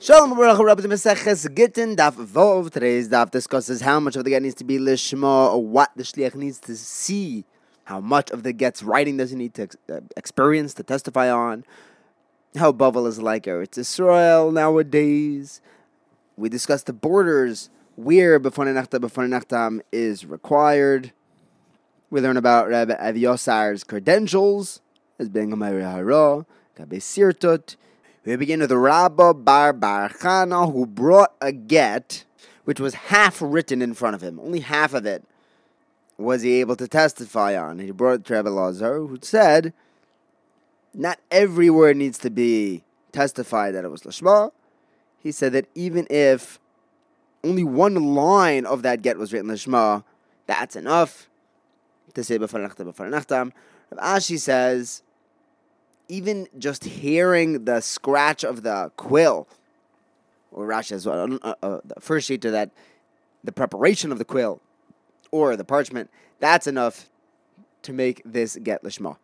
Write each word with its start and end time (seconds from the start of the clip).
Shalom 0.00 0.36
Baruch 0.36 0.60
Rabbi 0.60 0.82
Meseches 0.82 1.52
Gittin 1.56 1.96
Daf 1.96 2.12
Vov. 2.12 2.70
Today's 2.70 3.08
daf 3.08 3.32
discusses 3.32 3.80
how 3.80 3.98
much 3.98 4.14
of 4.14 4.22
the 4.22 4.30
get 4.30 4.42
needs 4.42 4.54
to 4.54 4.62
be 4.62 4.78
lishma, 4.78 5.52
or 5.52 5.66
what 5.66 5.90
the 5.96 6.04
shliach 6.04 6.36
needs 6.36 6.60
to 6.60 6.76
see, 6.76 7.44
how 7.82 7.98
much 7.98 8.30
of 8.30 8.44
the 8.44 8.52
get's 8.52 8.80
writing 8.84 9.16
does 9.16 9.30
he 9.30 9.36
need 9.36 9.54
to 9.54 9.66
uh, 9.92 9.98
experience 10.16 10.72
to 10.74 10.84
testify 10.84 11.28
on, 11.28 11.64
how 12.54 12.70
Bavel 12.70 13.08
is 13.08 13.20
like 13.20 13.46
Eretz 13.46 13.76
Israel 13.76 14.52
nowadays. 14.52 15.60
We 16.36 16.48
discussed 16.48 16.86
the 16.86 16.92
borders 16.92 17.68
where 17.96 18.38
B'fonei 18.38 18.80
Nachta 18.80 19.00
B'fonei 19.00 19.36
Nachtam 19.36 19.80
is 19.90 20.24
required. 20.24 21.10
We 22.08 22.20
learn 22.20 22.36
about 22.36 22.68
Rabbi 22.68 22.94
Aviosar's 22.94 23.82
credentials 23.82 24.80
as 25.18 25.28
being 25.28 25.52
a 25.52 25.56
Hara, 25.56 26.46
Gabe 26.76 27.00
Sirtut. 27.00 27.74
We 28.24 28.36
begin 28.36 28.60
with 28.60 28.72
Rabba 28.72 29.34
Bar 29.34 29.72
Bar 29.72 30.10
Chana, 30.10 30.72
who 30.72 30.86
brought 30.86 31.34
a 31.40 31.52
get 31.52 32.24
which 32.64 32.80
was 32.80 32.94
half 32.94 33.40
written 33.40 33.80
in 33.80 33.94
front 33.94 34.14
of 34.14 34.22
him. 34.22 34.38
Only 34.38 34.60
half 34.60 34.92
of 34.92 35.06
it 35.06 35.24
was 36.18 36.42
he 36.42 36.60
able 36.60 36.76
to 36.76 36.86
testify 36.86 37.56
on. 37.56 37.78
He 37.78 37.92
brought 37.92 38.28
Rabbi 38.28 38.50
Lazar, 38.50 38.98
who 38.98 39.18
said, 39.22 39.72
not 40.92 41.18
every 41.30 41.70
word 41.70 41.96
needs 41.96 42.18
to 42.18 42.28
be 42.28 42.82
testified 43.12 43.74
that 43.74 43.84
it 43.84 43.90
was 43.90 44.02
Lashma. 44.02 44.50
He 45.18 45.32
said 45.32 45.52
that 45.52 45.66
even 45.74 46.06
if 46.10 46.58
only 47.42 47.64
one 47.64 47.94
line 48.14 48.66
of 48.66 48.82
that 48.82 49.00
get 49.00 49.16
was 49.16 49.32
written 49.32 49.48
Lashma, 49.48 50.04
that's 50.46 50.76
enough 50.76 51.30
to 52.12 52.22
say 52.22 52.38
B'far 52.38 52.68
Nachtam, 52.68 52.92
B'far 52.92 53.08
Nachtam. 53.08 53.52
Rav 53.90 54.18
Ashi 54.18 54.38
says, 54.38 55.02
even 56.08 56.48
just 56.58 56.84
hearing 56.84 57.64
the 57.64 57.80
scratch 57.80 58.44
of 58.44 58.62
the 58.62 58.90
quill, 58.96 59.46
or 60.50 60.66
Rashi 60.66 60.92
as 60.92 61.06
well, 61.06 61.38
uh, 61.42 61.54
uh, 61.62 61.80
first 62.00 62.26
sheet 62.26 62.42
to 62.42 62.50
that, 62.50 62.70
the 63.44 63.52
preparation 63.52 64.10
of 64.10 64.18
the 64.18 64.24
quill, 64.24 64.60
or 65.30 65.54
the 65.56 65.64
parchment, 65.64 66.10
that's 66.40 66.66
enough 66.66 67.08
to 67.82 67.92
make 67.92 68.22
this 68.24 68.56
get 68.56 68.82
lishma. 68.82 69.16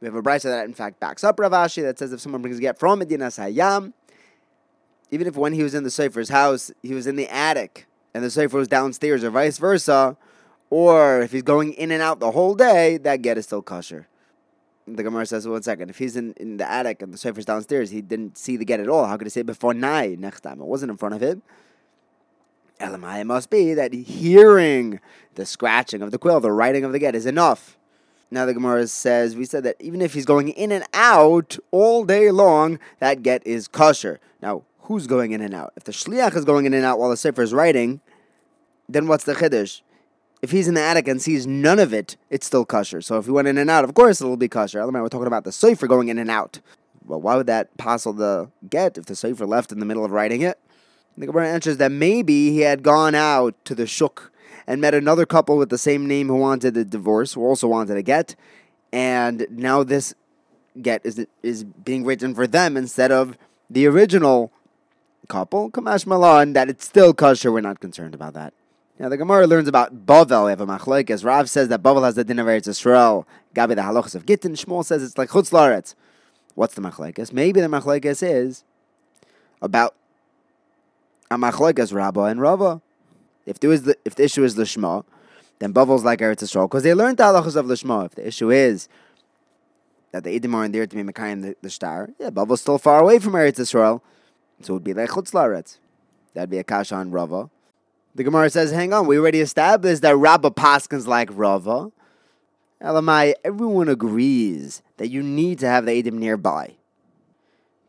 We 0.00 0.06
have 0.06 0.14
a 0.14 0.22
brisa 0.22 0.44
that 0.44 0.64
in 0.64 0.72
fact 0.72 0.98
backs 0.98 1.22
up 1.22 1.38
Rav 1.38 1.52
Ashi 1.52 1.82
that 1.82 1.98
says 1.98 2.12
if 2.12 2.20
someone 2.20 2.40
brings 2.40 2.56
a 2.56 2.60
get 2.60 2.78
from 2.78 3.00
Medina 3.00 3.26
Hayam, 3.26 3.92
even 5.10 5.26
if 5.26 5.36
when 5.36 5.52
he 5.52 5.62
was 5.62 5.74
in 5.74 5.82
the 5.82 5.90
Sefer's 5.90 6.30
house, 6.30 6.70
he 6.82 6.94
was 6.94 7.06
in 7.06 7.16
the 7.16 7.28
attic 7.28 7.86
and 8.14 8.24
the 8.24 8.30
Sefer 8.30 8.56
was 8.56 8.68
downstairs, 8.68 9.22
or 9.22 9.30
vice 9.30 9.58
versa, 9.58 10.16
or 10.70 11.20
if 11.20 11.32
he's 11.32 11.42
going 11.42 11.74
in 11.74 11.90
and 11.90 12.02
out 12.02 12.20
the 12.20 12.30
whole 12.30 12.54
day, 12.54 12.96
that 12.98 13.22
get 13.22 13.36
is 13.36 13.44
still 13.44 13.62
kosher 13.62 14.06
the 14.96 15.02
Gemara 15.02 15.26
says, 15.26 15.46
one 15.46 15.62
second, 15.62 15.90
if 15.90 15.98
he's 15.98 16.16
in, 16.16 16.32
in 16.34 16.56
the 16.56 16.70
attic 16.70 17.02
and 17.02 17.12
the 17.12 17.18
Sefer's 17.18 17.44
downstairs, 17.44 17.90
he 17.90 18.02
didn't 18.02 18.36
see 18.38 18.56
the 18.56 18.64
get 18.64 18.80
at 18.80 18.88
all. 18.88 19.06
How 19.06 19.16
could 19.16 19.26
he 19.26 19.30
say 19.30 19.42
before 19.42 19.74
night 19.74 20.18
next 20.18 20.40
time? 20.40 20.60
It 20.60 20.66
wasn't 20.66 20.90
in 20.90 20.96
front 20.96 21.14
of 21.14 21.22
him. 21.22 21.42
Elamai 22.80 23.24
must 23.26 23.50
be 23.50 23.74
that 23.74 23.92
hearing 23.92 25.00
the 25.34 25.44
scratching 25.44 26.02
of 26.02 26.10
the 26.10 26.18
quill, 26.18 26.40
the 26.40 26.52
writing 26.52 26.84
of 26.84 26.92
the 26.92 26.98
get 26.98 27.14
is 27.14 27.26
enough. 27.26 27.76
Now 28.30 28.46
the 28.46 28.54
Gemara 28.54 28.86
says, 28.86 29.36
we 29.36 29.44
said 29.44 29.64
that 29.64 29.76
even 29.80 30.00
if 30.00 30.14
he's 30.14 30.24
going 30.24 30.48
in 30.48 30.72
and 30.72 30.84
out 30.94 31.58
all 31.70 32.04
day 32.04 32.30
long, 32.30 32.78
that 33.00 33.22
get 33.22 33.46
is 33.46 33.68
kosher. 33.68 34.20
Now, 34.40 34.62
who's 34.82 35.06
going 35.06 35.32
in 35.32 35.40
and 35.40 35.52
out? 35.52 35.72
If 35.76 35.84
the 35.84 35.92
shliach 35.92 36.34
is 36.36 36.44
going 36.44 36.64
in 36.64 36.72
and 36.72 36.84
out 36.84 36.98
while 36.98 37.10
the 37.10 37.16
Sefer 37.16 37.42
is 37.42 37.52
writing, 37.52 38.00
then 38.88 39.06
what's 39.08 39.24
the 39.24 39.34
chiddush? 39.34 39.82
If 40.42 40.52
he's 40.52 40.68
in 40.68 40.74
the 40.74 40.80
attic 40.80 41.06
and 41.06 41.20
sees 41.20 41.46
none 41.46 41.78
of 41.78 41.92
it, 41.92 42.16
it's 42.30 42.46
still 42.46 42.64
kosher. 42.64 43.02
So 43.02 43.18
if 43.18 43.26
he 43.26 43.30
went 43.30 43.48
in 43.48 43.58
and 43.58 43.68
out, 43.68 43.84
of 43.84 43.94
course 43.94 44.20
it'll 44.20 44.36
be 44.36 44.48
kosher. 44.48 44.86
We're 44.86 45.08
talking 45.08 45.26
about 45.26 45.44
the 45.44 45.52
sefer 45.52 45.86
going 45.86 46.08
in 46.08 46.18
and 46.18 46.30
out. 46.30 46.60
Well, 47.04 47.20
why 47.20 47.36
would 47.36 47.46
that 47.46 47.76
passel 47.76 48.12
the 48.12 48.50
get 48.68 48.96
if 48.96 49.06
the 49.06 49.16
sefer 49.16 49.46
left 49.46 49.72
in 49.72 49.80
the 49.80 49.86
middle 49.86 50.04
of 50.04 50.12
writing 50.12 50.42
it? 50.42 50.58
The 51.18 51.26
Gemara 51.26 51.48
answers 51.48 51.76
that 51.78 51.92
maybe 51.92 52.52
he 52.52 52.60
had 52.60 52.82
gone 52.82 53.14
out 53.14 53.54
to 53.66 53.74
the 53.74 53.86
shuk 53.86 54.32
and 54.66 54.80
met 54.80 54.94
another 54.94 55.26
couple 55.26 55.58
with 55.58 55.68
the 55.68 55.76
same 55.76 56.06
name 56.06 56.28
who 56.28 56.36
wanted 56.36 56.76
a 56.76 56.84
divorce, 56.84 57.34
who 57.34 57.44
also 57.44 57.66
wanted 57.66 57.96
a 57.96 58.02
get, 58.02 58.36
and 58.92 59.46
now 59.50 59.82
this 59.82 60.14
get 60.80 61.04
is 61.04 61.26
is 61.42 61.64
being 61.64 62.04
written 62.04 62.34
for 62.34 62.46
them 62.46 62.76
instead 62.76 63.10
of 63.10 63.36
the 63.68 63.86
original 63.86 64.52
couple. 65.28 65.70
Kamashma 65.70 66.18
Lan, 66.18 66.52
that 66.52 66.70
it's 66.70 66.84
still 66.84 67.12
kosher. 67.12 67.50
We're 67.50 67.60
not 67.60 67.80
concerned 67.80 68.14
about 68.14 68.34
that. 68.34 68.54
Now 69.00 69.08
the 69.08 69.16
Gemara 69.16 69.46
learns 69.46 69.66
about 69.66 70.04
Bavel. 70.04 70.44
We 70.44 70.50
have 70.50 70.60
a 70.60 70.66
machlokes. 70.66 71.24
Rav 71.24 71.48
says 71.48 71.68
that 71.68 71.82
Bavel 71.82 72.04
has 72.04 72.16
the 72.16 72.22
din 72.22 72.38
of 72.38 72.46
Eretz 72.46 72.68
Yisrael. 72.68 73.24
Gabi 73.54 73.74
the 73.74 73.80
halachas 73.80 74.14
of 74.14 74.26
Gittin. 74.26 74.52
Shmuel 74.52 74.84
says 74.84 75.02
it's 75.02 75.16
like 75.16 75.30
Chutz 75.30 75.52
Laretz. 75.52 75.94
What's 76.54 76.74
the 76.74 76.82
machlokes? 76.82 77.32
Maybe 77.32 77.62
the 77.62 77.68
machlokes 77.68 78.22
is 78.22 78.62
about 79.62 79.94
a 81.30 81.38
machlokes 81.38 81.94
Rabba 81.94 82.24
and 82.24 82.42
Rava. 82.42 82.82
If 83.46 83.58
there 83.58 83.72
is 83.72 83.84
the 83.84 83.96
if 84.04 84.16
the 84.16 84.24
issue 84.24 84.44
is 84.44 84.56
the 84.56 84.66
Shema, 84.66 85.00
then 85.60 85.72
Bavel's 85.72 86.04
like 86.04 86.18
Eretz 86.18 86.42
Yisrael 86.42 86.64
because 86.64 86.82
they 86.82 86.92
learned 86.92 87.16
the 87.16 87.24
halachas 87.24 87.56
of 87.56 87.68
the 87.68 87.78
Shema. 87.78 88.04
If 88.04 88.16
the 88.16 88.28
issue 88.28 88.50
is 88.50 88.86
that 90.12 90.24
the 90.24 90.30
Edom 90.36 90.54
are 90.56 90.66
in 90.66 90.72
there 90.72 90.86
to 90.86 90.94
be 90.94 91.02
Mekayim 91.02 91.40
the, 91.40 91.56
the 91.62 91.70
shtar, 91.70 92.10
yeah, 92.18 92.28
Bavel's 92.28 92.60
still 92.60 92.76
far 92.76 93.00
away 93.00 93.18
from 93.18 93.32
Eretz 93.32 93.58
Yisrael, 93.58 94.02
so 94.60 94.74
it 94.74 94.76
would 94.76 94.84
be 94.84 94.92
like 94.92 95.08
Chutz 95.08 95.32
Laretz. 95.32 95.78
That'd 96.34 96.50
be 96.50 96.58
a 96.58 96.64
kasha 96.64 96.96
on 96.96 97.10
Rava. 97.12 97.48
The 98.14 98.24
Gemara 98.24 98.50
says, 98.50 98.72
hang 98.72 98.92
on, 98.92 99.06
we 99.06 99.18
already 99.18 99.40
established 99.40 100.02
that 100.02 100.16
Rabba 100.16 100.50
Paskins 100.50 101.06
like 101.06 101.30
Rava. 101.32 101.92
Elamai, 102.82 103.34
everyone 103.44 103.88
agrees 103.88 104.82
that 104.96 105.08
you 105.08 105.22
need 105.22 105.58
to 105.60 105.66
have 105.66 105.86
the 105.86 105.92
Edom 105.92 106.18
nearby. 106.18 106.74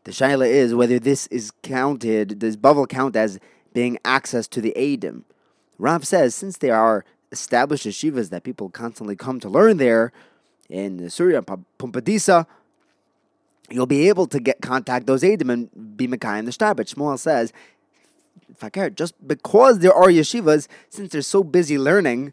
The 0.04 0.12
Shaila 0.12 0.46
is 0.46 0.74
whether 0.74 0.98
this 0.98 1.26
is 1.28 1.50
counted, 1.62 2.38
does 2.38 2.56
Bavel 2.56 2.88
count 2.88 3.16
as 3.16 3.38
being 3.72 3.98
access 4.04 4.46
to 4.48 4.60
the 4.60 4.76
Edom? 4.76 5.24
Rav 5.78 6.06
says, 6.06 6.34
since 6.34 6.58
there 6.58 6.76
are 6.76 7.04
established 7.30 7.86
yeshivas 7.86 8.30
that 8.30 8.44
people 8.44 8.68
constantly 8.68 9.16
come 9.16 9.40
to 9.40 9.48
learn 9.48 9.78
there, 9.78 10.12
in 10.68 11.10
Surya 11.10 11.42
Pumbedisa, 11.42 12.46
you'll 13.70 13.86
be 13.86 14.08
able 14.08 14.26
to 14.26 14.40
get 14.40 14.60
contact 14.62 15.06
those 15.06 15.22
Edom 15.22 15.50
and 15.50 15.96
be 15.96 16.08
Mekayim 16.08 16.46
the 16.46 16.52
Shtar. 16.52 16.74
But 16.74 16.86
Shmuel 16.86 17.18
says 17.18 17.52
fakir, 18.56 18.90
just 18.90 19.14
because 19.26 19.80
there 19.80 19.92
are 19.92 20.08
yeshivas, 20.08 20.68
since 20.88 21.12
they're 21.12 21.22
so 21.22 21.42
busy 21.42 21.78
learning, 21.78 22.32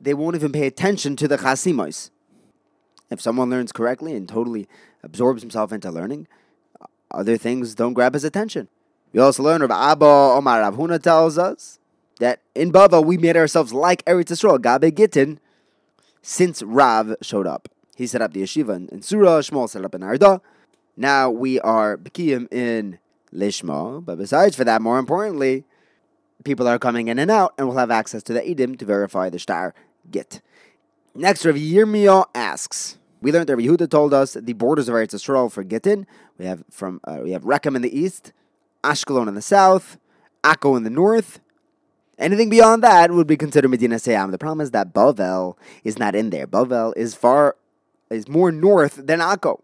they 0.00 0.14
won't 0.14 0.36
even 0.36 0.52
pay 0.52 0.66
attention 0.66 1.16
to 1.16 1.28
the 1.28 1.38
chasimos. 1.38 2.10
If 3.10 3.20
someone 3.20 3.50
learns 3.50 3.72
correctly 3.72 4.14
and 4.14 4.28
totally 4.28 4.68
absorbs 5.02 5.42
himself 5.42 5.72
into 5.72 5.90
learning, 5.90 6.26
uh, 6.80 6.86
other 7.10 7.36
things 7.36 7.74
don't 7.74 7.94
grab 7.94 8.14
his 8.14 8.24
attention. 8.24 8.68
We 9.12 9.20
also 9.20 9.42
learn 9.42 9.60
Rav 9.60 9.70
Abba 9.70 10.04
Omar 10.04 10.60
Rav 10.60 10.74
Huna 10.74 11.00
tells 11.00 11.38
us 11.38 11.78
that 12.18 12.40
in 12.54 12.72
Bava 12.72 13.04
we 13.04 13.16
made 13.16 13.36
ourselves 13.36 13.72
like 13.72 14.04
Eretz 14.04 14.26
Yisrael, 14.26 14.60
Gabe 14.60 14.94
Gittin, 14.94 15.38
since 16.22 16.62
Rav 16.62 17.14
showed 17.22 17.46
up. 17.46 17.68
He 17.94 18.06
set 18.06 18.20
up 18.20 18.32
the 18.32 18.42
yeshiva 18.42 18.76
in, 18.76 18.88
in 18.88 19.02
Surah, 19.02 19.40
Shmuel 19.40 19.70
set 19.70 19.84
up 19.84 19.94
in 19.94 20.02
Arda. 20.02 20.42
Now 20.96 21.30
we 21.30 21.60
are 21.60 21.96
Bekiyim 21.96 22.52
in 22.52 22.98
Lishma. 23.36 24.04
But 24.04 24.18
besides 24.18 24.56
for 24.56 24.64
that, 24.64 24.82
more 24.82 24.98
importantly, 24.98 25.64
people 26.44 26.66
are 26.66 26.78
coming 26.78 27.08
in 27.08 27.18
and 27.18 27.30
out 27.30 27.54
and 27.58 27.68
will 27.68 27.76
have 27.76 27.90
access 27.90 28.22
to 28.24 28.32
the 28.32 28.40
Edim 28.40 28.78
to 28.78 28.84
verify 28.84 29.28
the 29.28 29.38
shtar 29.38 29.74
git. 30.10 30.40
Next, 31.14 31.44
Rav 31.44 31.54
Yirmiyah 31.54 32.26
asks, 32.34 32.98
we 33.20 33.32
learned 33.32 33.48
that 33.48 33.58
Yehuda 33.58 33.88
told 33.90 34.12
us 34.12 34.34
the 34.34 34.52
borders 34.52 34.88
of 34.88 34.94
Eretz 34.94 35.14
Yisrael 35.14 35.50
for 35.50 35.64
Gittin. 35.64 36.06
We 36.38 36.44
have 36.44 36.64
from 36.70 37.00
uh, 37.04 37.20
we 37.22 37.32
have 37.32 37.42
Rechem 37.42 37.74
in 37.74 37.82
the 37.82 37.98
east, 37.98 38.32
Ashkelon 38.84 39.26
in 39.26 39.34
the 39.34 39.42
south, 39.42 39.98
Akko 40.44 40.76
in 40.76 40.84
the 40.84 40.90
north. 40.90 41.40
Anything 42.18 42.48
beyond 42.48 42.82
that 42.82 43.10
would 43.10 43.26
be 43.26 43.36
considered 43.36 43.70
Medinas 43.70 44.06
Hayam. 44.06 44.30
The 44.30 44.38
problem 44.38 44.60
is 44.62 44.70
that 44.70 44.94
Bavel 44.94 45.56
is 45.84 45.98
not 45.98 46.14
in 46.14 46.30
there. 46.30 46.46
Bavel 46.46 46.92
is 46.96 47.14
far 47.14 47.56
is 48.10 48.28
more 48.28 48.52
north 48.52 49.06
than 49.06 49.20
Akko. 49.20 49.60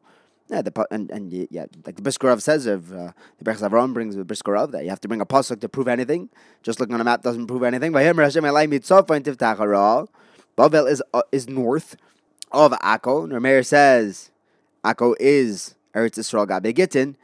Yeah, 0.52 0.60
the 0.60 0.86
and, 0.90 1.10
and 1.10 1.32
yeah, 1.50 1.64
like 1.86 1.96
the 1.96 2.02
Brisker 2.02 2.26
Rav 2.26 2.42
says 2.42 2.66
of 2.66 2.92
uh, 2.92 3.12
the 3.38 3.50
Berchas 3.50 3.66
Avram 3.66 3.94
brings 3.94 4.16
the 4.16 4.24
Brisker 4.24 4.52
Rav 4.52 4.70
that 4.72 4.84
you 4.84 4.90
have 4.90 5.00
to 5.00 5.08
bring 5.08 5.22
a 5.22 5.26
pasuk 5.26 5.62
to 5.62 5.68
prove 5.68 5.88
anything. 5.88 6.28
Just 6.62 6.78
looking 6.78 6.94
on 6.94 7.00
a 7.00 7.04
map 7.04 7.22
doesn't 7.22 7.46
prove 7.46 7.62
anything. 7.62 7.90
Bavel 7.90 8.20
is 10.90 11.02
uh, 11.14 11.22
is 11.32 11.48
north 11.48 11.96
of 12.50 12.72
Akko. 12.72 13.32
Rameir 13.32 13.64
says 13.64 14.30
Akko 14.84 15.14
is 15.18 15.74
Eretz 15.94 16.18
Yisrael 16.18 16.46
Gabe 16.46 16.76
Gittin. 16.76 17.16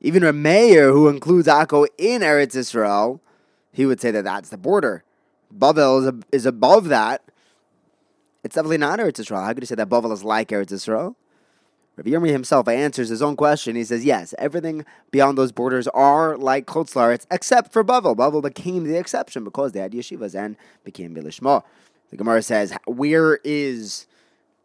Even 0.00 0.22
Rameir, 0.22 0.92
who 0.92 1.08
includes 1.08 1.48
Akko 1.48 1.88
in 1.98 2.20
Eretz 2.20 2.54
Yisrael, 2.54 3.18
he 3.72 3.86
would 3.86 4.00
say 4.00 4.12
that 4.12 4.22
that's 4.22 4.50
the 4.50 4.56
border. 4.56 5.02
Bavel 5.52 6.06
is, 6.06 6.12
is 6.30 6.46
above 6.46 6.90
that. 6.90 7.22
It's 8.44 8.54
definitely 8.54 8.78
not 8.78 9.00
Eretz 9.00 9.20
Yisrael. 9.20 9.44
How 9.44 9.52
could 9.52 9.64
you 9.64 9.66
say 9.66 9.74
that 9.74 9.88
Bavel 9.88 10.12
is 10.12 10.22
like 10.22 10.50
Eretz 10.50 10.70
Yisrael? 10.70 11.16
Rabbi 11.96 12.10
Yirmi 12.10 12.30
himself 12.30 12.68
answers 12.68 13.10
his 13.10 13.20
own 13.20 13.36
question. 13.36 13.76
He 13.76 13.84
says, 13.84 14.04
yes, 14.04 14.34
everything 14.38 14.84
beyond 15.10 15.36
those 15.36 15.52
borders 15.52 15.86
are 15.88 16.36
like 16.38 16.66
Chutz 16.66 17.26
except 17.30 17.72
for 17.72 17.84
Bavel. 17.84 18.16
Bavel 18.16 18.42
became 18.42 18.84
the 18.84 18.98
exception 18.98 19.44
because 19.44 19.72
they 19.72 19.80
had 19.80 19.92
yeshivas 19.92 20.34
and 20.34 20.56
became 20.84 21.14
Bilishma. 21.14 21.62
The 22.10 22.16
Gemara 22.16 22.42
says, 22.42 22.74
where 22.86 23.38
is 23.44 24.06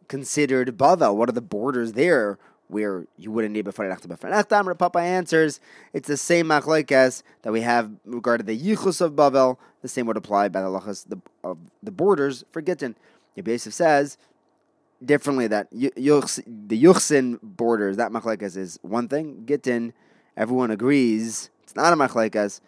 considered 0.08 0.78
Bavel? 0.78 1.14
What 1.16 1.28
are 1.28 1.32
the 1.32 1.40
borders 1.42 1.92
there? 1.92 2.38
where 2.68 3.06
you 3.16 3.30
wouldn't 3.30 3.54
need 3.54 3.64
before 3.64 3.86
nechtam. 3.86 4.66
Rav 4.66 4.78
Papa 4.78 4.98
answers, 4.98 5.58
it's 5.92 6.06
the 6.06 6.16
same 6.16 6.48
machlekes 6.48 7.22
that 7.42 7.52
we 7.52 7.62
have 7.62 7.90
regarding 8.04 8.46
the 8.46 8.58
yichus 8.58 9.00
of 9.00 9.16
Babel. 9.16 9.58
The 9.82 9.88
same 9.88 10.06
would 10.06 10.16
apply 10.16 10.48
by 10.48 10.60
the 10.60 10.68
lachas 10.68 11.06
of 11.42 11.58
the 11.82 11.90
borders 11.90 12.44
for 12.50 12.60
Gittin. 12.60 12.94
Yabesif 13.36 13.72
says 13.72 14.18
differently 15.04 15.46
that 15.46 15.70
the 15.70 15.90
yuchsin 15.96 17.38
borders 17.42 17.96
that 17.96 18.10
machlekes 18.10 18.56
is 18.56 18.78
one 18.82 19.08
thing. 19.08 19.44
Gittin, 19.46 19.92
everyone 20.36 20.70
agrees 20.70 21.50
it's 21.62 21.76
not 21.76 21.92
a 21.92 21.96
machlekes 21.96 22.60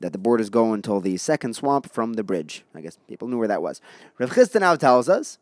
that 0.00 0.12
the 0.12 0.18
borders 0.18 0.50
go 0.50 0.72
until 0.72 1.00
the 1.00 1.16
second 1.16 1.54
swamp 1.54 1.92
from 1.92 2.14
the 2.14 2.24
bridge. 2.24 2.64
I 2.74 2.80
guess 2.80 2.98
people 3.06 3.28
knew 3.28 3.38
where 3.38 3.48
that 3.48 3.62
was. 3.62 3.80
Rav 4.18 4.30
Chisda 4.30 4.60
now 4.60 4.74
tells 4.74 5.08
us 5.08 5.38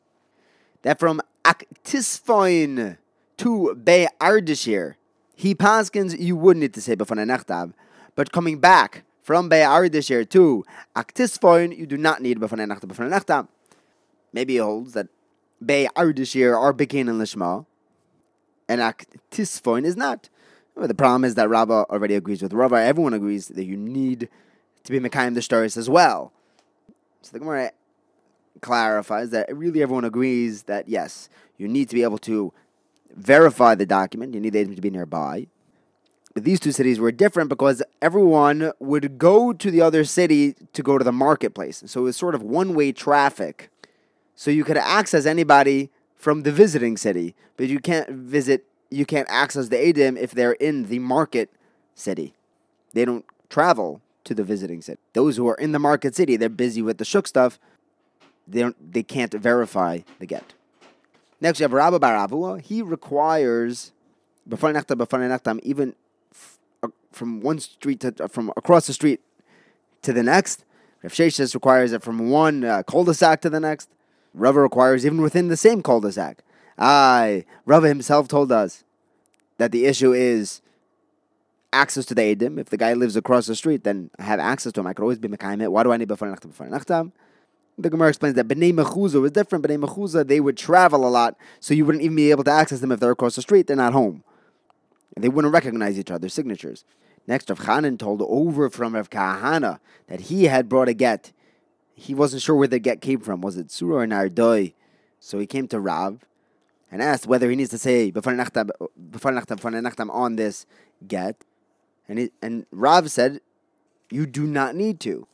that 0.83 0.99
from 0.99 1.21
Aktisfoin 1.45 2.99
to 3.39 3.75
Be 3.75 4.07
Ardashir, 4.21 4.97
he 5.35 5.55
paskins 5.55 6.19
you 6.19 6.37
would 6.37 6.59
need 6.59 6.75
to 6.75 6.83
say 6.83 6.95
before 6.95 7.17
nechtav, 7.17 7.73
but 8.15 8.33
coming 8.33 8.59
back 8.59 9.05
from 9.23 9.49
Be 9.49 9.57
Ardashir 9.57 10.29
to 10.29 10.65
Aktisfoin, 10.95 11.75
you 11.77 11.87
do 11.87 11.97
not 11.97 12.21
need 12.21 12.39
nechtav. 12.39 13.49
Maybe 14.35 14.53
he 14.53 14.59
holds 14.59 14.93
that 14.93 15.09
Be 15.65 15.89
Ardashir 15.95 16.57
are 16.57 16.73
Bekin 16.73 17.09
and 17.09 17.21
Lishma, 17.21 17.67
and 18.69 18.81
Aktisfoin 18.81 19.85
is 19.85 19.97
not. 19.97 20.29
Well, 20.75 20.89
the 20.89 20.95
problem 20.95 21.25
is 21.25 21.35
that 21.35 21.49
Rava 21.49 21.85
already 21.91 22.15
agrees 22.15 22.43
with 22.43 22.53
Rava. 22.53 22.77
Everyone 22.77 23.13
agrees 23.13 23.49
that 23.49 23.65
you 23.65 23.77
need 23.77 24.29
to 24.85 24.93
be 24.93 25.01
Mekayim 25.01 25.35
the 25.35 25.43
stories 25.43 25.77
as 25.77 25.91
well. 25.91 26.33
So 27.23 27.33
the 27.33 27.41
Gemara 27.41 27.73
clarifies 28.61 29.31
that 29.31 29.55
really 29.55 29.83
everyone 29.83 30.05
agrees 30.05 30.65
that 30.65 30.89
yes, 30.89 31.29
you 31.59 31.69
need 31.69 31.89
to 31.91 31.95
be 31.95 32.03
able 32.03 32.19
to 32.19 32.53
verify 33.15 33.75
the 33.75 33.87
document. 33.87 34.35
You 34.35 34.41
need 34.41 34.55
the 34.55 34.61
agent 34.61 34.77
to 34.77 34.83
be 34.83 34.91
nearby. 34.91 35.47
But 36.33 36.45
these 36.45 36.61
two 36.61 36.73
cities 36.73 37.01
were 37.01 37.11
different 37.11 37.49
because 37.49 37.83
everyone 38.01 38.73
would 38.79 39.19
go 39.19 39.53
to 39.53 39.71
the 39.71 39.81
other 39.81 40.05
city 40.05 40.55
to 40.73 40.83
go 40.83 40.97
to 40.97 41.05
the 41.05 41.13
marketplace. 41.13 41.83
So 41.87 42.03
it 42.03 42.05
was 42.05 42.17
sort 42.17 42.35
of 42.35 42.43
one 42.43 42.75
way 42.75 42.93
traffic. 42.93 43.69
So 44.41 44.51
you 44.51 44.65
could 44.65 44.79
access 44.79 45.27
anybody 45.27 45.91
from 46.15 46.45
the 46.45 46.51
visiting 46.51 46.97
city, 46.97 47.35
but 47.59 47.67
you 47.69 47.79
can't 47.79 48.09
visit, 48.09 48.65
you 48.89 49.05
can't 49.05 49.29
access 49.29 49.69
the 49.69 49.77
Adim 49.77 50.17
if 50.17 50.31
they're 50.31 50.53
in 50.53 50.87
the 50.87 50.99
market 50.99 51.51
city. 51.95 52.33
They 52.95 53.05
don't 53.05 53.27
travel 53.51 54.01
to 54.25 54.33
the 54.35 54.43
visiting 54.43 54.81
city. 54.81 54.99
Those 55.13 55.37
who 55.37 55.47
are 55.47 55.57
in 55.57 55.73
the 55.73 55.79
market 55.79 56.17
city, 56.17 56.39
they're 56.39 56.49
busy 56.49 56.81
with 56.81 56.97
the 56.97 57.05
shuk 57.05 57.27
stuff. 57.27 57.59
They 58.49 58.61
don't, 58.61 58.93
they 58.95 59.03
can't 59.03 59.31
verify 59.35 59.99
the 60.19 60.25
get. 60.25 60.55
Next, 61.43 61.61
you 61.61 61.65
have 61.65 61.75
Rabba 61.75 61.99
Bar 61.99 62.27
Avuha. 62.27 62.63
He 62.63 62.81
requires 62.81 63.93
even 65.63 65.95
from 67.13 67.41
one 67.43 67.59
street 67.59 68.01
to 68.01 68.15
uh, 68.19 68.29
from 68.29 68.55
across 68.57 68.87
the 68.87 68.95
street 68.95 69.21
to 70.01 70.15
the 70.15 70.23
next. 70.23 70.65
Rav 71.03 71.13
Sheshes 71.13 71.53
requires 71.53 71.93
it 71.93 72.03
from 72.03 72.31
one 72.31 72.65
uh, 72.65 72.83
cul-de-sac 72.85 73.43
to 73.43 73.51
the 73.51 73.61
next. 73.61 73.91
Rava 74.35 74.61
requires 74.61 75.05
even 75.05 75.21
within 75.21 75.49
the 75.49 75.57
same 75.57 75.83
cul-de-sac. 75.83 76.43
Aye, 76.79 77.45
Rava 77.67 77.89
himself 77.89 78.29
told 78.29 78.53
us 78.53 78.85
that 79.59 79.73
the 79.73 79.87
issue 79.87 80.13
is 80.13 80.63
access 81.73 82.05
to 82.07 82.15
the 82.15 82.35
Edim. 82.35 82.59
If 82.59 82.71
the 82.71 82.77
guy 82.77 82.95
lives 82.95 83.17
across 83.17 83.47
the 83.47 83.55
street, 83.55 83.85
then 83.85 84.11
I 84.19 84.23
have 84.23 84.41
access 84.41 84.73
to 84.73 84.81
him. 84.81 84.87
I 84.87 84.93
could 84.93 85.03
always 85.03 85.19
be 85.19 85.29
Mekayim. 85.29 85.69
Why 85.69 85.83
do 85.83 85.93
I 85.93 85.97
need 85.97 86.09
before 86.09 86.29
Nachtam? 86.29 86.49
Before 86.49 86.67
Nachtam? 86.67 87.13
The 87.79 87.91
Gemara 87.91 88.09
explains 88.09 88.35
that 88.37 88.49
Bnei 88.49 88.73
Mechuzah 88.75 89.21
was 89.21 89.33
different. 89.33 89.65
Bnei 89.65 89.83
Mechuzah, 89.83 90.27
they 90.27 90.41
would 90.41 90.57
travel 90.57 91.07
a 91.07 91.09
lot, 91.09 91.37
so 91.61 91.73
you 91.73 91.85
wouldn't 91.85 92.05
even 92.05 92.17
be 92.17 92.31
able 92.31 92.45
to 92.45 92.51
access 92.51 92.81
them 92.81 92.93
if 92.93 93.01
they're 93.01 93.11
across 93.11 93.37
the 93.37 93.43
street. 93.43 93.67
They're 93.67 93.77
not 93.77 93.93
home. 93.93 94.23
And 95.15 95.25
they 95.25 95.29
wouldn't 95.29 95.55
recognize 95.55 95.99
each 95.99 96.11
other's 96.11 96.35
signatures. 96.35 96.85
Next, 97.27 97.49
Rav 97.49 97.61
Chanan 97.61 97.99
told 97.99 98.23
over 98.23 98.69
from 98.71 98.95
Rav 98.95 99.11
Kahana 99.11 99.81
that 100.09 100.23
he 100.23 100.45
had 100.45 100.69
brought 100.69 100.89
a 100.89 100.95
get. 100.95 101.33
He 102.01 102.15
wasn't 102.15 102.41
sure 102.41 102.57
where 102.57 102.67
the 102.67 102.79
get 102.79 103.03
came 103.03 103.21
from. 103.21 103.43
Was 103.43 103.59
it 103.59 103.71
Surah 103.71 103.99
or 103.99 104.07
Nardoi? 104.07 104.73
So 105.21 105.39
he 105.39 105.47
came 105.47 105.69
to 105.69 105.79
Rav 105.79 106.25
and 106.91 107.03
asked 107.03 107.27
whether 107.27 107.51
he 107.51 107.57
needs 107.57 107.69
to 107.71 107.79
say 107.79 108.11
on 110.11 110.37
this 110.37 110.67
get. 111.07 111.45
And, 112.09 112.19
he, 112.19 112.31
and 112.41 112.65
Rav 112.71 113.11
said, 113.11 113.43
You 114.11 114.25
do 114.25 114.47
not 114.47 114.75
need 114.75 114.99
to. 115.01 115.27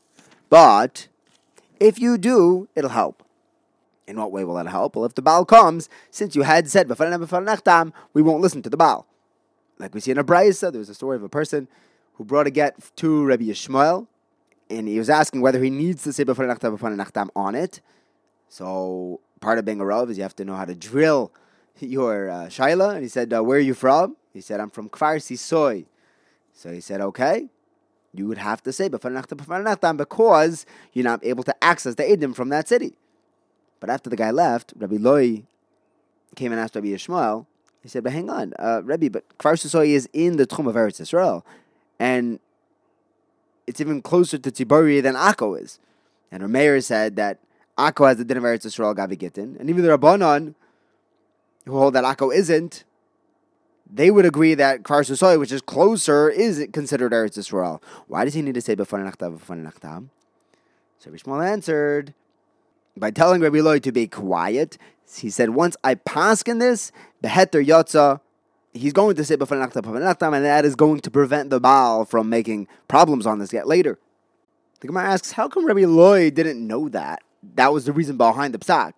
But 0.50 1.06
if 1.78 2.00
you 2.00 2.18
do, 2.18 2.68
it'll 2.74 2.90
help. 2.90 3.22
In 4.08 4.16
what 4.16 4.32
way 4.32 4.42
will 4.42 4.56
that 4.56 4.66
help? 4.66 4.96
Well, 4.96 5.04
if 5.04 5.14
the 5.14 5.22
Baal 5.22 5.44
comes, 5.44 5.88
since 6.10 6.34
you 6.34 6.42
had 6.42 6.68
said, 6.68 6.88
we 6.88 8.22
won't 8.22 8.42
listen 8.42 8.62
to 8.62 8.70
the 8.70 8.76
Baal. 8.76 9.06
Like 9.78 9.94
we 9.94 10.00
see 10.00 10.10
in 10.10 10.18
a 10.18 10.24
Brisa, 10.24 10.72
there 10.72 10.80
was 10.80 10.88
a 10.88 10.94
story 10.94 11.14
of 11.16 11.22
a 11.22 11.28
person 11.28 11.68
who 12.14 12.24
brought 12.24 12.48
a 12.48 12.50
get 12.50 12.90
to 12.96 13.24
Rabbi 13.24 13.44
Yishmael, 13.44 14.08
and 14.70 14.88
he 14.88 14.98
was 14.98 15.10
asking 15.10 15.40
whether 15.40 15.62
he 15.62 15.70
needs 15.70 16.02
to 16.04 16.12
say 16.12 16.24
nachtam 16.24 17.28
on 17.36 17.54
it. 17.54 17.80
So 18.48 19.20
part 19.40 19.58
of 19.58 19.64
being 19.64 19.80
a 19.80 19.84
Rav 19.84 20.10
is 20.10 20.16
you 20.16 20.22
have 20.22 20.36
to 20.36 20.44
know 20.44 20.54
how 20.54 20.64
to 20.64 20.74
drill 20.74 21.32
your 21.80 22.30
uh, 22.30 22.46
Shaila. 22.46 22.94
And 22.94 23.02
he 23.02 23.08
said, 23.08 23.32
uh, 23.32 23.42
Where 23.42 23.58
are 23.58 23.60
you 23.60 23.74
from? 23.74 24.16
He 24.32 24.40
said, 24.40 24.60
I'm 24.60 24.70
from 24.70 24.88
Kfar 24.90 25.16
Sisoy. 25.16 25.86
So 26.56 26.72
he 26.72 26.80
said, 26.80 27.00
okay, 27.02 27.48
you 28.14 28.26
would 28.26 28.38
have 28.38 28.62
to 28.62 28.72
say 28.72 28.88
because 28.88 29.12
you're 30.92 31.04
not 31.04 31.24
able 31.24 31.42
to 31.44 31.64
access 31.64 31.94
the 31.94 32.02
Edim 32.02 32.34
from 32.34 32.48
that 32.48 32.66
city. 32.66 32.96
But 33.78 33.90
after 33.90 34.08
the 34.08 34.16
guy 34.16 34.30
left, 34.30 34.72
Rabbi 34.76 34.96
Loi 34.98 35.42
came 36.34 36.52
and 36.52 36.60
asked 36.60 36.74
Rabbi 36.74 36.88
Yishmael, 36.88 37.46
he 37.82 37.90
said, 37.90 38.04
but 38.04 38.12
hang 38.12 38.30
on, 38.30 38.54
uh, 38.58 38.80
Rabbi, 38.84 39.08
but 39.08 39.24
Kfar 39.38 39.52
Susoy 39.52 39.88
is 39.88 40.08
in 40.14 40.38
the 40.38 40.46
Tchum 40.46 40.66
of 40.66 40.74
Eretz 40.74 40.98
Israel, 41.00 41.44
and 41.98 42.40
it's 43.66 43.80
even 43.80 44.02
closer 44.02 44.38
to 44.38 44.50
Tibori 44.50 45.02
than 45.02 45.14
Akko 45.14 45.60
is. 45.60 45.78
And 46.30 46.42
Rameir 46.42 46.82
said 46.82 47.16
that 47.16 47.38
Akko 47.78 48.08
has 48.08 48.16
the 48.18 48.24
din 48.24 48.36
of 48.36 48.44
Eretz 48.44 48.64
Israel 48.64 48.94
Gabi 48.94 49.18
Gittin, 49.18 49.56
and 49.58 49.68
even 49.68 49.82
the 49.84 49.90
Rabbanon, 49.96 50.54
who 51.66 51.72
hold 51.78 51.94
that 51.94 52.04
Akko 52.04 52.34
isn't, 52.34 52.84
they 53.90 54.10
would 54.10 54.26
agree 54.26 54.54
that 54.54 54.82
Kfar 54.82 55.08
Susoy, 55.08 55.38
which 55.38 55.52
is 55.52 55.60
closer, 55.62 56.28
is 56.28 56.66
considered 56.72 57.12
Eretz 57.12 57.38
Yisrael. 57.38 57.80
Why 58.08 58.24
does 58.24 58.34
he 58.34 58.42
need 58.42 58.54
to 58.54 58.60
say 58.60 58.74
B'fan 58.74 59.08
Nachtav, 59.08 59.38
B'fan 59.38 59.64
Nachtam? 59.64 60.08
So 60.98 61.10
Rishmal 61.10 61.46
answered 61.46 62.14
by 62.96 63.10
telling 63.10 63.42
Rabbi 63.42 63.60
Loi 63.60 63.78
to 63.80 63.92
be 63.92 64.06
quiet. 64.06 64.78
He 65.16 65.30
said, 65.30 65.50
once 65.50 65.76
I 65.84 65.94
paskin 65.94 66.58
this, 66.58 66.90
Beheter 67.22 67.64
Yotza, 67.64 68.20
he's 68.76 68.92
going 68.92 69.16
to 69.16 69.24
say 69.24 69.36
B'fan 69.36 69.64
Nachtav, 69.64 69.82
B'fan 69.82 70.02
Nachtam, 70.02 70.34
and 70.34 70.44
that 70.44 70.64
is 70.64 70.74
going 70.74 71.00
to 71.00 71.10
prevent 71.10 71.50
the 71.50 71.60
Baal 71.60 72.04
from 72.04 72.28
making 72.28 72.68
problems 72.88 73.26
on 73.26 73.38
this 73.38 73.52
yet 73.52 73.66
later. 73.66 73.98
The 74.80 74.88
Gemara 74.88 75.04
asks, 75.04 75.32
how 75.32 75.48
come 75.48 75.66
Rabbi 75.66 75.84
Loi 75.84 76.30
didn't 76.30 76.64
know 76.66 76.88
that? 76.90 77.22
That 77.54 77.72
was 77.72 77.84
the 77.84 77.92
reason 77.92 78.16
behind 78.16 78.54
the 78.54 78.58
psak. 78.58 78.94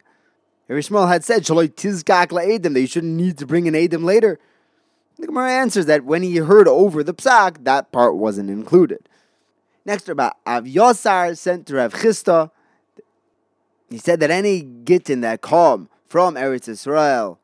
Rabbi 0.69 0.81
Shmuel 0.81 1.09
had 1.09 1.25
said, 1.25 1.45
Shaloi 1.45 1.69
Tizgak 1.69 2.29
La'edim, 2.29 2.75
that 2.75 2.81
you 2.81 2.87
shouldn't 2.87 3.15
need 3.15 3.39
to 3.39 3.47
bring 3.47 3.69
an 3.69 3.75
Edim 3.75 4.05
later. 4.05 4.39
The 5.19 5.27
Gemara 5.27 5.53
answers 5.53 5.87
that 5.87 6.05
when 6.05 6.23
he 6.23 6.37
heard 6.37 6.69
over 6.69 7.03
the 7.03 7.15
psak, 7.15 7.65
that 7.65 7.91
part 7.91 8.17
wasn't 8.17 8.51
included. 8.51 9.09
Next, 9.85 10.09
about 10.09 10.37
Av 10.47 10.65
Yosar 10.65 11.37
sent 11.37 11.67
to 11.67 11.77
Rav 11.77 11.95
Chisda. 11.95 12.51
He 13.89 13.99
said 13.99 14.21
that 14.21 14.31
any 14.31 14.63
gittin 14.63 15.23
that 15.23 15.41
come 15.41 15.89
from 16.07 16.35
Eretz 16.35 16.69
Israel 16.69 17.41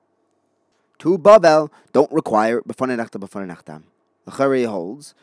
to 1.05 1.19
Babel 1.19 1.71
don't 1.93 2.11
require 2.11 2.63
b'fanei 2.63 2.97
nachtam 2.97 3.21
b'fanei 3.21 3.55
nachtam. 3.55 3.83
The 4.25 4.31
Chari 4.33 4.67
holds 4.67 5.15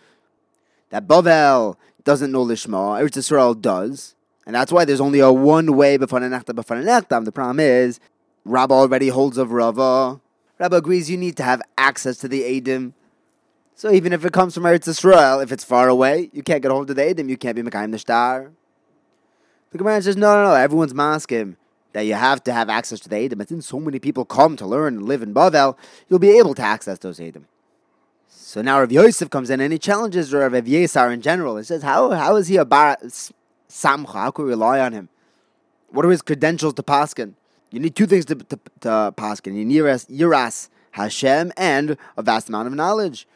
that 0.92 1.08
Babel 1.08 1.76
doesn't 2.04 2.32
know 2.32 2.46
Lishma, 2.46 3.02
Eretz 3.02 3.18
Israel 3.18 3.56
does, 3.56 4.14
and 4.46 4.56
that's 4.56 4.72
why 4.72 4.86
there's 4.86 5.02
only 5.02 5.22
a 5.22 5.34
one 5.34 5.76
way 5.76 5.98
b'fanei 5.98 6.30
nachtam 6.30 6.54
b'fanei 6.54 6.86
nachtam. 6.86 7.26
The 7.26 7.32
problem 7.32 7.60
is, 7.60 8.00
Rabba 8.46 8.76
already 8.76 9.08
holds 9.08 9.40
of 9.40 9.52
Rava, 9.52 10.22
Rabbi 10.60 10.78
agrees 10.78 11.10
you 11.10 11.18
need 11.18 11.36
to 11.38 11.44
have 11.44 11.64
access 11.80 12.18
to 12.18 12.28
the 12.28 12.44
Adim. 12.44 12.94
So 13.74 13.92
even 13.92 14.14
if 14.14 14.24
it 14.24 14.34
comes 14.34 14.54
from 14.54 14.64
Eretz 14.64 14.88
Israel, 14.88 15.40
if 15.40 15.52
it's 15.52 15.64
far 15.64 15.90
away, 15.90 16.30
you 16.32 16.44
can't 16.44 16.62
get 16.62 16.70
hold 16.70 16.92
of 16.92 16.96
the 16.96 17.02
Adim. 17.02 17.28
You 17.28 17.38
can't 17.38 17.56
be 17.56 17.64
Mekayim 17.64 17.90
the 17.90 17.98
Shtar. 17.98 18.52
The 19.72 19.80
Gemara 19.80 20.04
says, 20.04 20.16
no, 20.16 20.36
no, 20.36 20.50
no. 20.50 20.54
Everyone's 20.54 20.94
maskim 20.94 21.56
that 21.94 22.02
you 22.02 22.14
have 22.14 22.44
to 22.46 22.54
have 22.54 22.70
access 22.70 23.00
to 23.02 23.10
the. 23.10 23.16
And 23.18 23.48
since 23.48 23.68
so 23.68 23.80
many 23.80 24.00
people 24.00 24.26
come 24.26 24.56
to 24.58 24.66
learn 24.66 24.98
and 24.98 25.06
live 25.06 25.22
in 25.22 25.34
Bavel, 25.34 25.78
you'll 26.08 26.20
be 26.20 26.38
able 26.38 26.54
to 26.56 26.62
access 26.62 27.00
those 27.00 27.20
Adim. 27.20 27.44
So 28.28 28.62
now 28.62 28.80
Rav 28.80 28.92
Yosef 28.92 29.30
comes 29.30 29.50
in 29.50 29.62
and 29.62 29.72
he 29.72 29.80
challenges 29.80 30.34
Rav 30.34 30.52
Yesar 30.52 31.14
in 31.14 31.22
general. 31.22 31.58
He 31.58 31.64
says, 31.64 31.84
how, 31.84 32.12
how 32.12 32.36
is 32.36 32.48
he 32.48 32.58
a 32.58 32.66
bar 32.66 32.98
samcha? 33.70 34.14
How 34.14 34.32
can 34.32 34.46
we 34.46 34.52
rely 34.52 34.80
on 34.80 34.94
him? 34.94 35.10
What 35.90 36.06
are 36.06 36.10
his 36.10 36.22
credentials 36.22 36.74
to 36.76 36.84
paskin? 36.84 37.34
You 37.72 37.80
need 37.80 37.96
two 37.96 38.06
things 38.06 38.26
to, 38.26 38.36
to, 38.36 38.60
to 38.82 39.14
paskin. 39.16 39.56
You 39.56 39.66
need 39.66 39.82
Yiras, 39.82 40.70
Hashem 40.92 41.54
and 41.56 41.98
a 42.18 42.22
vast 42.22 42.50
amount 42.50 42.68
of 42.68 42.74
knowledge. 42.74 43.28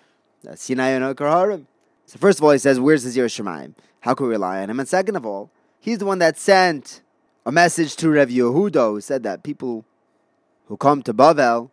Sinai 0.56 0.90
and. 0.90 1.66
So 2.08 2.20
first 2.20 2.40
of 2.40 2.44
all, 2.44 2.52
he 2.52 2.60
says, 2.60 2.80
where's 2.80 3.04
his 3.04 3.16
Yiras 3.18 3.42
Shemaim? 3.42 3.74
How 4.02 4.14
can 4.14 4.28
we 4.28 4.34
rely 4.34 4.62
on 4.62 4.70
him? 4.70 4.80
And 4.80 4.88
second 4.88 5.16
of 5.16 5.26
all, 5.26 5.50
he's 5.80 6.00
the 6.00 6.06
one 6.06 6.20
that 6.20 6.38
sent 6.38 7.02
a 7.46 7.52
message 7.52 7.96
to 7.98 8.10
Rev 8.10 8.30
Yehuda 8.30 8.92
who 8.92 9.02
said 9.02 9.24
that 9.24 9.44
people 9.44 9.86
who 10.68 10.78
come 10.78 11.04
to 11.04 11.14
Bavel, 11.14 11.70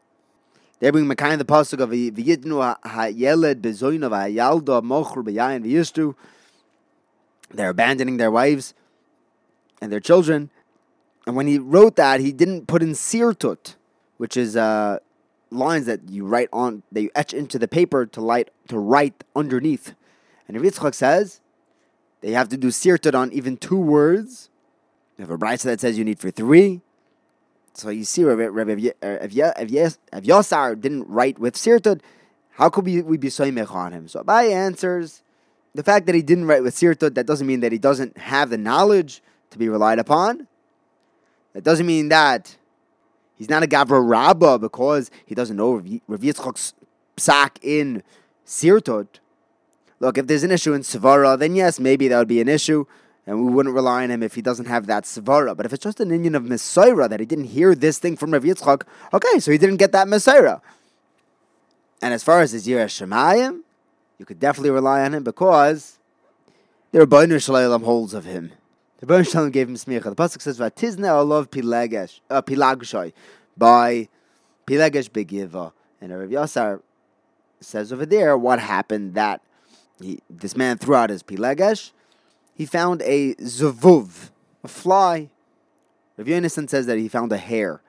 They 0.81 0.91
bring 0.91 1.07
Mekayim 1.07 1.39
the 1.39 1.45
pasuk 1.45 1.81
of 1.81 1.91
v'yitnu 1.91 2.77
ha'yeled 2.85 3.63
bezoyna 3.63 4.11
v'ha'yalda 4.11 4.83
mochur 4.83 5.25
b'yayin 5.25 5.65
v'yishtu. 5.65 6.15
They're 7.51 7.71
abandoning 7.71 8.19
their 8.19 8.31
wives 8.31 8.75
and 9.81 9.91
their 9.91 10.01
children. 10.01 10.51
And 11.27 11.37
when 11.37 11.47
he 11.47 11.59
wrote 11.59 11.97
that, 11.97 12.21
he 12.21 12.33
didn't 12.33 12.67
put 12.67 12.83
in 12.83 12.91
sirtut, 12.91 13.77
which 14.19 14.37
is 14.37 14.57
uh, 14.57 14.99
lines 15.51 15.87
that 15.87 16.09
you 16.09 16.27
write 16.27 16.49
on, 16.53 16.83
that 16.93 17.01
you 17.01 17.11
etch 17.15 17.33
into 17.33 17.59
the 17.59 17.69
paper 17.69 18.05
to 18.07 18.21
light 18.21 18.51
to 18.69 18.79
write 18.79 19.25
underneath. 19.35 19.95
And 20.49 20.57
Yitzchak 20.57 20.95
says 20.95 21.41
they 22.21 22.33
have 22.33 22.49
to 22.51 22.57
do 22.57 22.69
sirtut 22.69 23.15
on 23.15 23.33
even 23.33 23.57
two 23.57 23.79
words. 23.79 24.51
You 25.17 25.23
have 25.23 25.31
a 25.31 25.39
brisa 25.39 25.65
that 25.65 25.81
says 25.81 25.99
you 25.99 26.05
need 26.05 26.19
for 26.19 26.31
three. 26.31 26.81
So 27.75 27.91
you 27.91 28.05
see, 28.05 28.25
Rabbi, 28.25 28.45
Rabbi, 28.47 28.73
if, 28.73 29.37
if, 29.37 29.99
if 30.13 30.25
Yosar 30.25 30.79
didn't 30.81 31.09
write 31.09 31.39
with 31.39 31.55
Sirtut, 31.55 32.01
how 32.51 32.69
could 32.69 32.85
we, 32.85 33.01
we 33.03 33.17
be 33.17 33.29
soymech 33.29 33.75
on 33.75 33.93
him? 33.93 34.09
So 34.09 34.23
Abai 34.23 34.53
answers, 34.53 35.23
the 35.75 35.83
fact 35.83 36.07
that 36.07 36.15
he 36.15 36.23
didn't 36.23 36.45
write 36.45 36.63
with 36.63 36.75
Sirtut, 36.75 37.15
that 37.15 37.27
doesn't 37.27 37.47
mean 37.47 37.61
that 37.61 37.73
he 37.73 37.79
doesn't 37.79 38.19
have 38.19 38.51
the 38.51 38.59
knowledge 38.59 39.23
to 39.51 39.59
be 39.59 39.69
relied 39.69 39.99
upon. 39.99 40.49
That 41.55 41.65
doesn't 41.65 41.87
mean 41.87 42.09
that 42.09 42.57
he's 43.37 43.49
not 43.49 43.63
a 43.63 43.67
Gavra 43.67 44.07
rabba 44.07 44.59
because 44.59 45.11
he 45.25 45.35
doesn't 45.35 45.57
know 45.57 45.77
Rav 46.09 46.21
psak 47.17 47.59
in 47.63 48.03
Sirtut. 48.47 49.07
Look, 50.01 50.19
if 50.19 50.27
there's 50.27 50.43
an 50.43 50.51
issue 50.51 50.73
in 50.73 50.83
Svara, 50.83 51.39
then 51.39 51.55
yes, 51.55 51.79
maybe 51.79 52.09
that 52.09 52.19
would 52.19 52.29
be 52.29 52.41
an 52.41 52.49
issue 52.49 52.87
and 53.27 53.45
we 53.45 53.53
wouldn't 53.53 53.75
rely 53.75 54.03
on 54.03 54.11
him 54.11 54.23
if 54.23 54.35
he 54.35 54.43
doesn't 54.43 54.67
have 54.67 54.87
that 54.87 55.05
svara. 55.05 55.57
But 55.57 55.67
if 55.67 55.73
it's 55.73 55.83
just 55.83 56.01
an 56.01 56.11
Indian 56.11 56.35
of 56.35 56.45
Messiah 56.45 57.09
that 57.09 57.21
he 57.21 57.27
didn't 57.27 57.47
hear 57.47 57.75
this 57.75 57.99
thing 57.99 58.17
from 58.17 58.33
Rav 58.33 58.43
Yitzchak, 58.43 58.83
okay, 59.13 59.39
so 59.39 59.53
he 59.53 59.59
didn't 59.59 59.77
get 59.77 59.93
that 59.93 60.09
Messiah. 60.09 60.59
And 62.01 62.13
as 62.13 62.25
far 62.25 62.41
as 62.41 62.51
his 62.51 62.67
Yirah 62.67 62.87
Shemayim, 62.87 63.61
you 64.19 64.27
could 64.27 64.41
definitely 64.41 64.71
rely 64.71 65.03
on 65.03 65.15
him 65.15 65.23
because 65.23 65.99
the 66.91 66.99
Ribono 66.99 67.43
Shel 67.43 67.55
Olam 67.55 67.85
holds 67.85 68.13
of 68.13 68.25
him. 68.25 68.53
The 68.99 69.07
Ribono 69.07 69.31
Shel 69.31 69.45
Olam 69.45 69.53
gave 69.53 69.69
him 69.69 69.77
smicha. 69.77 70.05
The 70.05 70.17
pasuk 70.17 70.43
says, 70.43 70.59
"Vatizne 70.59 71.09
olav 71.09 71.51
pilagesh 71.51 72.21
uh, 72.29 72.43
by 73.57 74.09
pilagesh 74.67 75.11
begiva." 75.11 75.73
And 76.01 76.13
Rav 76.13 76.29
Yasar 76.29 76.83
says 77.61 77.93
over 77.93 78.05
there 78.05 78.37
what 78.37 78.59
happened 78.59 79.15
that 79.15 79.41
he, 80.01 80.19
this 80.29 80.57
man 80.57 80.79
threw 80.79 80.97
out 80.97 81.11
his 81.11 81.23
pilagesh 81.23 81.93
he 82.63 82.67
found 82.67 83.03
a 83.03 83.35
zavuv, 83.35 84.31
a 84.63 84.69
fly. 84.69 85.29
Rav 86.17 86.29
Yonason 86.29 86.71
says 86.71 86.87
that 86.87 86.97
he 86.97 87.09
found 87.09 87.33
a 87.33 87.37
hair. 87.37 87.83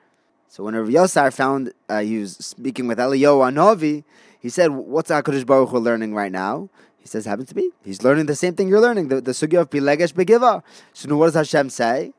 So 0.48 0.64
when 0.64 0.74
Rav 0.74 0.88
Yosar 0.88 1.32
found, 1.32 1.74
uh, 1.88 2.00
he 2.00 2.18
was 2.18 2.38
speaking 2.38 2.88
with 2.88 2.98
Eliyahu 2.98 3.54
Anovi, 3.54 4.04
he 4.40 4.50
said, 4.50 4.72
what's 4.72 5.12
HaKadosh 5.12 5.46
Baruch 5.46 5.70
Hu 5.70 5.78
learning 5.78 6.16
right 6.16 6.32
now? 6.32 6.70
He 6.98 7.08
says, 7.08 7.26
happens 7.26 7.50
to 7.50 7.56
be. 7.56 7.70
He's 7.86 8.02
learning 8.02 8.26
the 8.26 8.36
same 8.36 8.56
thing 8.56 8.68
you're 8.68 8.82
learning, 8.82 9.10
the, 9.10 9.22
the 9.22 9.34
sugya 9.34 9.62
of 9.62 9.70
Pilegesh 9.70 10.14
Begiva. 10.14 10.64
So 10.94 11.08
now 11.08 11.18
what 11.18 11.28
does 11.28 11.36
Hashem 11.36 11.70
say? 11.70 12.14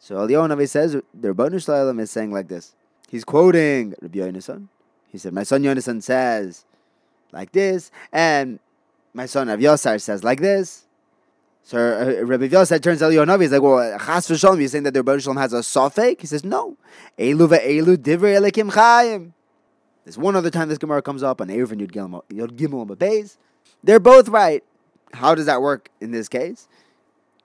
So 0.00 0.16
Eliyahu 0.16 0.48
Anovi 0.48 0.68
says, 0.68 0.94
the 0.94 1.28
Ribono 1.32 1.64
Shel 1.64 1.76
Olam 1.76 2.00
is 2.00 2.10
saying 2.10 2.32
like 2.32 2.48
this. 2.48 2.74
He's 3.08 3.22
quoting 3.22 3.94
Rabbi 4.02 4.18
Yonason. 4.18 4.66
He 5.12 5.18
said, 5.18 5.32
my 5.32 5.44
son 5.44 5.62
Yonason 5.62 6.02
says 6.02 6.64
like 7.30 7.52
this, 7.52 7.92
and 8.12 8.58
my 9.12 9.26
son 9.26 9.46
Rav 9.46 9.60
Yosar 9.60 10.00
says 10.00 10.24
like 10.24 10.40
this. 10.40 10.83
So 11.66 11.78
uh, 11.78 12.24
Rabbi 12.26 12.44
Yosef 12.44 12.82
turns 12.82 13.02
out 13.02 13.10
Yonavi 13.10 13.42
he's 13.42 13.52
like, 13.52 13.62
well, 13.62 13.98
Chas 13.98 14.28
v'Shalom, 14.28 14.60
you're 14.60 14.68
saying 14.68 14.84
that 14.84 14.92
the 14.92 15.02
Ribono 15.02 15.22
Shel 15.22 15.32
Olam 15.32 15.40
has 15.40 15.54
a 15.54 15.60
sofek? 15.60 16.20
He 16.20 16.26
says, 16.26 16.44
no. 16.44 16.76
Elu 17.18 17.48
ve'elu 17.48 17.96
divrei 17.96 18.38
elikim 18.38 18.70
chayim. 18.70 19.32
There's 20.04 20.18
one 20.18 20.36
other 20.36 20.50
time 20.50 20.68
this 20.68 20.76
Gemara 20.76 21.00
comes 21.00 21.22
up 21.22 21.40
on 21.40 21.48
Eruvin 21.48 21.80
Yud 21.80 22.20
Gimel 22.30 22.96
Beis. 22.96 23.38
They're 23.82 23.98
both 23.98 24.28
right. 24.28 24.62
How 25.14 25.34
does 25.34 25.46
that 25.46 25.62
work 25.62 25.88
in 26.02 26.10
this 26.10 26.28
case? 26.28 26.68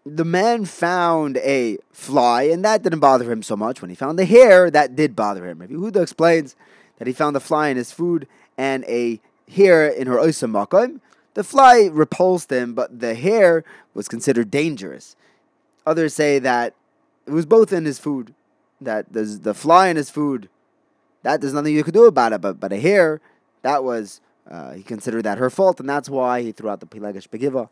The 0.05 0.25
man 0.25 0.65
found 0.65 1.37
a 1.37 1.77
fly, 1.93 2.43
and 2.43 2.65
that 2.65 2.83
didn't 2.83 2.99
bother 2.99 3.31
him 3.31 3.41
so 3.41 3.55
much. 3.55 3.81
When 3.81 3.89
he 3.89 3.95
found 3.95 4.19
the 4.19 4.25
hair, 4.25 4.69
that 4.69 4.97
did 4.97 5.15
bother 5.15 5.47
him. 5.47 5.59
Rabbi 5.59 5.73
Huda 5.73 6.01
explains 6.01 6.57
that 6.97 7.07
he 7.07 7.13
found 7.13 7.37
a 7.37 7.39
fly 7.39 7.69
in 7.69 7.77
his 7.77 7.93
food 7.93 8.27
and 8.57 8.83
a 8.85 9.21
hair 9.49 9.87
in 9.87 10.07
her 10.07 10.17
oisam 10.17 10.51
makom. 10.51 10.99
The 11.33 11.43
fly 11.43 11.89
repulsed 11.91 12.51
him, 12.51 12.73
but 12.73 12.99
the 12.99 13.13
hair 13.15 13.63
was 13.93 14.07
considered 14.07 14.49
dangerous. 14.51 15.15
Others 15.85 16.13
say 16.13 16.39
that 16.39 16.73
it 17.25 17.31
was 17.31 17.45
both 17.45 17.71
in 17.71 17.85
his 17.85 17.99
food, 17.99 18.33
that 18.81 19.13
the, 19.13 19.23
the 19.23 19.53
fly 19.53 19.87
in 19.87 19.95
his 19.95 20.09
food, 20.09 20.49
that 21.23 21.41
there's 21.41 21.53
nothing 21.53 21.75
you 21.75 21.83
could 21.83 21.93
do 21.93 22.05
about 22.05 22.33
it, 22.33 22.41
but, 22.41 22.59
but 22.59 22.73
a 22.73 22.79
hair, 22.79 23.21
that 23.61 23.83
was, 23.83 24.21
uh, 24.49 24.73
he 24.73 24.83
considered 24.83 25.23
that 25.23 25.37
her 25.37 25.49
fault, 25.49 25.79
and 25.79 25.89
that's 25.89 26.09
why 26.09 26.41
he 26.41 26.51
threw 26.51 26.69
out 26.69 26.79
the 26.79 26.85
Pilegesh 26.85 27.27
Begiva. 27.27 27.69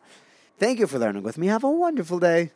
Thank 0.60 0.80
you 0.80 0.88
for 0.88 1.00
learning 1.00 1.24
with 1.24 1.38
me. 1.38 1.48
Have 1.48 1.64
a 1.64 1.72
wonderful 1.72 2.20
day. 2.20 2.52